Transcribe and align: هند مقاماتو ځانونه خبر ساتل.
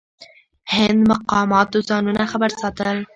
هند 0.73 0.99
مقاماتو 1.11 1.77
ځانونه 1.89 2.23
خبر 2.31 2.49
ساتل. 2.61 2.97